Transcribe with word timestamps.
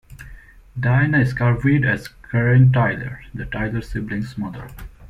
Diana 0.79 1.19
Scarwid 1.23 1.85
as 1.85 2.07
Karen 2.07 2.73
Tyler- 2.73 3.21
the 3.35 3.45
Tyler 3.45 3.81
siblings' 3.81 4.35
mother. 4.35 4.67